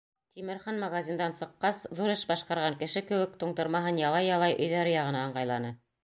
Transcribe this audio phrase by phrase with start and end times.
[0.37, 5.71] Тимерхан магазиндан сыҡҡас, ҙур эш башҡарған кеше кеүек, туңдырмаһын ялай-ялай өйҙәре яғына ыңғайланы.